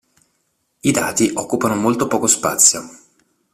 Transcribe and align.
I 0.81 0.89
dati 0.91 1.29
occupano 1.35 1.75
molto 1.75 2.07
poco 2.07 2.25
spazio. 2.25 2.81